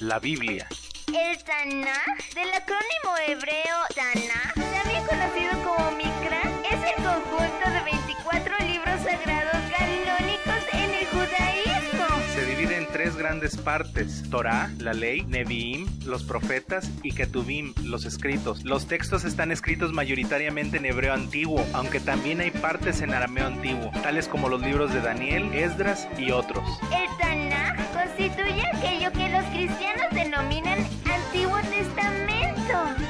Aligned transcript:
la 0.00 0.18
Biblia. 0.18 0.68
El 1.08 1.42
Tanaj, 1.42 2.34
del 2.34 2.52
acrónimo 2.52 3.16
hebreo 3.26 3.76
Tanaj, 3.94 4.54
también 4.54 5.04
conocido 5.06 5.50
como 5.64 5.90
Mikra, 5.92 6.42
es 6.70 6.96
el 6.96 7.04
conjunto 7.04 7.70
de 7.70 7.80
24 7.84 8.58
libros 8.66 9.00
sagrados 9.02 9.62
canónicos 9.76 10.64
en 10.72 10.90
el 10.94 11.06
judaísmo. 11.06 12.06
Se 12.34 12.44
divide 12.44 12.76
en 12.76 12.86
tres 12.88 13.16
grandes 13.16 13.56
partes: 13.56 14.22
Torah, 14.30 14.70
la 14.78 14.92
ley, 14.92 15.22
Nevi'im, 15.22 15.88
los 16.04 16.22
profetas 16.24 16.90
y 17.02 17.12
Ketuvim, 17.12 17.72
los 17.82 18.04
escritos. 18.04 18.64
Los 18.64 18.86
textos 18.86 19.24
están 19.24 19.50
escritos 19.50 19.92
mayoritariamente 19.92 20.76
en 20.76 20.86
hebreo 20.86 21.14
antiguo, 21.14 21.64
aunque 21.72 22.00
también 22.00 22.40
hay 22.40 22.50
partes 22.50 23.00
en 23.00 23.14
arameo 23.14 23.46
antiguo, 23.46 23.90
tales 24.02 24.28
como 24.28 24.48
los 24.48 24.60
libros 24.60 24.92
de 24.92 25.00
Daniel, 25.00 25.52
Esdras 25.54 26.06
y 26.18 26.30
otros. 26.30 26.64
El 26.92 27.16
Tanaj 27.18 27.67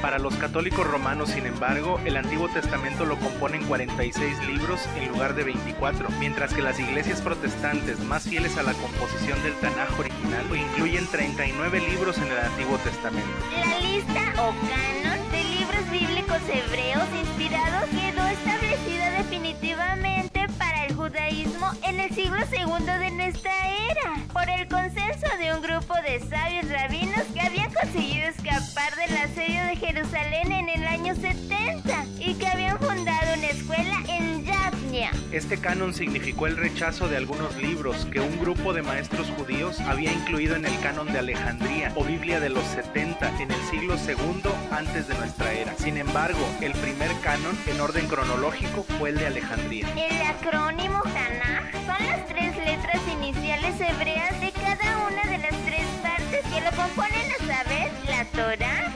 Para 0.09 0.17
los 0.17 0.33
católicos 0.37 0.87
romanos, 0.87 1.29
sin 1.29 1.45
embargo, 1.45 2.01
el 2.03 2.17
Antiguo 2.17 2.49
Testamento 2.49 3.05
lo 3.05 3.15
componen 3.19 3.63
46 3.65 4.39
libros 4.47 4.81
en 4.97 5.07
lugar 5.09 5.35
de 5.35 5.43
24, 5.43 6.09
mientras 6.19 6.51
que 6.51 6.63
las 6.63 6.79
iglesias 6.79 7.21
protestantes 7.21 7.99
más 7.99 8.23
fieles 8.23 8.57
a 8.57 8.63
la 8.63 8.73
composición 8.73 9.39
del 9.43 9.53
Tanaj 9.59 9.99
original 9.99 10.45
incluyen 10.51 11.05
39 11.11 11.81
libros 11.91 12.17
en 12.17 12.23
el 12.23 12.39
Antiguo 12.39 12.79
Testamento. 12.79 13.29
La 13.53 13.79
lista 13.87 14.33
o 14.41 14.51
canon 14.65 15.31
de 15.31 15.43
libros 15.43 15.91
bíblicos 15.91 16.41
hebreos 16.49 17.05
inspirados 17.21 17.87
quedó 17.91 18.25
establecida 18.29 19.11
definitivamente 19.11 20.47
para 20.57 20.87
el 20.87 20.95
judaísmo 20.95 21.69
en 21.83 21.99
el 21.99 22.09
siglo 22.15 22.39
II 22.51 22.85
de 22.97 23.11
nuestra 23.11 23.51
era, 23.91 24.15
por 24.33 24.49
el 24.49 24.67
consenso 24.67 25.27
de 25.37 25.53
un 25.53 25.61
grupo 25.61 25.93
de 26.01 26.19
sabios 26.21 26.67
rabinos 26.67 27.08
Jerusalén 29.91 30.51
en 30.51 30.69
el 30.69 30.85
año 30.85 31.15
70 31.15 32.05
y 32.19 32.35
que 32.35 32.45
habían 32.45 32.77
fundado 32.77 33.33
una 33.35 33.47
escuela 33.47 33.97
en 34.07 34.45
Yavnia. 34.45 35.09
Este 35.31 35.57
canon 35.57 35.95
significó 35.95 36.45
el 36.45 36.57
rechazo 36.57 37.07
de 37.07 37.17
algunos 37.17 37.55
libros 37.57 38.05
que 38.05 38.19
un 38.19 38.39
grupo 38.39 38.71
de 38.71 38.83
maestros 38.83 39.31
judíos 39.31 39.79
había 39.79 40.11
incluido 40.11 40.55
en 40.55 40.65
el 40.65 40.79
canon 40.81 41.11
de 41.11 41.17
Alejandría 41.17 41.91
o 41.95 42.03
Biblia 42.03 42.39
de 42.39 42.49
los 42.49 42.63
70 42.65 43.41
en 43.41 43.49
el 43.49 43.61
siglo 43.71 43.95
II 43.95 44.51
antes 44.69 45.07
de 45.07 45.15
nuestra 45.15 45.53
era. 45.53 45.75
Sin 45.75 45.97
embargo, 45.97 46.47
el 46.61 46.73
primer 46.73 47.09
canon 47.21 47.57
en 47.65 47.81
orden 47.81 48.07
cronológico 48.07 48.83
fue 48.99 49.09
el 49.09 49.17
de 49.17 49.25
Alejandría. 49.25 49.87
El 49.95 50.21
acrónimo 50.21 51.01
Tanaj 51.01 51.71
son 51.87 52.07
las 52.07 52.27
tres 52.27 52.55
letras 52.57 53.01
iniciales 53.11 53.73
hebreas 53.81 54.39
de 54.39 54.51
cada 54.51 55.07
una 55.07 55.31
de 55.31 55.39
las 55.39 55.65
tres 55.65 55.85
partes 56.03 56.45
que 56.45 56.61
lo 56.61 56.69
componen 56.77 57.25
a 57.31 57.63
saber 57.63 57.91
la 58.07 58.25
Torah, 58.25 58.88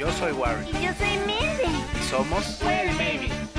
Yo 0.00 0.10
soy 0.12 0.32
Warren 0.32 0.66
Y 0.66 0.86
yo 0.86 0.94
soy 0.94 1.18
Milde. 1.26 1.64
y 1.66 2.02
somos 2.08 2.58
Well, 2.62 2.88
baby. 2.96 3.49